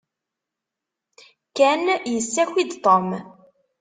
Ken 1.57 1.81
yessaki-d 2.13 2.71
Tom. 2.83 3.09